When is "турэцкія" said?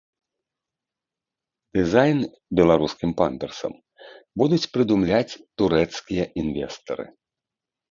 5.63-6.23